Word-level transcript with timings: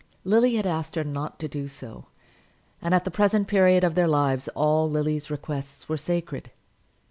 Lily 0.23 0.55
had 0.55 0.65
asked 0.65 0.95
her 0.95 1.03
not 1.03 1.37
to 1.37 1.47
do 1.47 1.67
so, 1.67 2.07
and 2.81 2.91
at 2.95 3.05
the 3.05 3.11
present 3.11 3.47
period 3.47 3.83
of 3.83 3.93
their 3.93 4.07
lives 4.07 4.47
all 4.55 4.89
Lily's 4.89 5.29
requests 5.29 5.87
were 5.87 5.95
sacred. 5.95 6.49